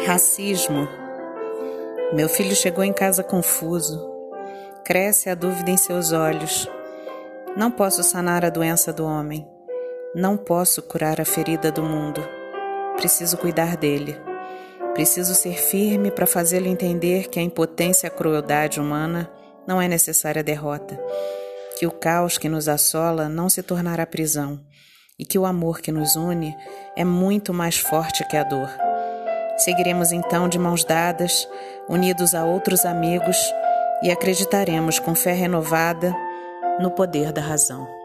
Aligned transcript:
Racismo. 0.00 0.88
Meu 2.12 2.28
filho 2.28 2.56
chegou 2.56 2.82
em 2.82 2.92
casa 2.92 3.22
confuso. 3.22 4.10
Cresce 4.84 5.30
a 5.30 5.34
dúvida 5.34 5.70
em 5.70 5.76
seus 5.76 6.10
olhos. 6.10 6.68
Não 7.56 7.70
posso 7.70 8.02
sanar 8.02 8.44
a 8.44 8.50
doença 8.50 8.92
do 8.92 9.04
homem. 9.04 9.46
Não 10.12 10.36
posso 10.36 10.82
curar 10.82 11.20
a 11.20 11.24
ferida 11.24 11.70
do 11.70 11.84
mundo. 11.84 12.20
Preciso 12.96 13.36
cuidar 13.36 13.76
dele. 13.76 14.20
Preciso 14.92 15.34
ser 15.34 15.54
firme 15.54 16.10
para 16.10 16.26
fazê-lo 16.26 16.66
entender 16.66 17.28
que 17.28 17.38
a 17.38 17.42
impotência 17.42 18.06
e 18.06 18.08
a 18.08 18.10
crueldade 18.10 18.80
humana 18.80 19.30
não 19.68 19.80
é 19.80 19.86
necessária 19.86 20.42
derrota, 20.42 20.98
que 21.78 21.86
o 21.86 21.92
caos 21.92 22.36
que 22.38 22.48
nos 22.48 22.66
assola 22.66 23.28
não 23.28 23.48
se 23.48 23.62
tornará 23.62 24.04
prisão 24.04 24.60
e 25.16 25.24
que 25.24 25.38
o 25.38 25.46
amor 25.46 25.80
que 25.80 25.92
nos 25.92 26.16
une 26.16 26.52
é 26.96 27.04
muito 27.04 27.54
mais 27.54 27.78
forte 27.78 28.26
que 28.26 28.36
a 28.36 28.42
dor. 28.42 28.68
Seguiremos 29.64 30.10
então 30.10 30.48
de 30.48 30.58
mãos 30.58 30.82
dadas, 30.82 31.48
unidos 31.88 32.34
a 32.34 32.44
outros 32.44 32.84
amigos, 32.84 33.36
e 34.02 34.10
acreditaremos 34.10 34.98
com 34.98 35.14
fé 35.14 35.32
renovada 35.32 36.12
no 36.80 36.90
poder 36.90 37.30
da 37.30 37.40
razão. 37.40 38.01